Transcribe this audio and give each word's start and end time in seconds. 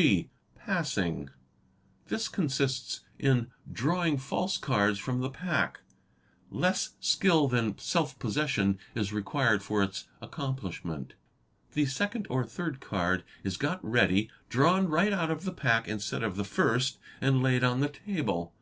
(g) 0.00 0.30
Passing. 0.56 1.28
'This 2.06 2.28
consists 2.30 3.00
in 3.18 3.48
drawing 3.70 4.16
false 4.16 4.56
cards 4.56 4.98
from 4.98 5.20
the 5.20 5.28
pack. 5.28 5.80
Less 6.50 6.94
skill 7.00 7.48
than 7.48 7.76
self 7.76 8.18
possession 8.18 8.78
is 8.94 9.12
required 9.12 9.62
for 9.62 9.82
its 9.82 10.08
accomplishment. 10.22 11.12
The 11.74 11.84
second 11.84 12.26
or 12.30 12.46
third 12.46 12.80
card 12.80 13.24
is 13.44 13.58
got 13.58 13.84
ready, 13.84 14.30
drawn 14.48 14.88
right 14.88 15.12
out 15.12 15.30
of 15.30 15.44
the 15.44 15.52
pack 15.52 15.86
instead 15.86 16.22
of 16.22 16.36
the 16.36 16.44
first, 16.44 16.96
and 17.20 17.42
laid 17.42 17.62
on 17.62 17.80
the 17.80 17.90
table. 17.90 18.54